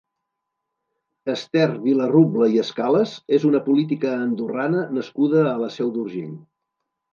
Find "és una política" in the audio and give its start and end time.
3.39-4.15